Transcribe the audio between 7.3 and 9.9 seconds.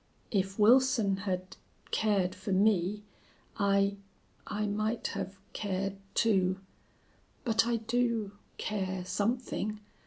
But I do care something.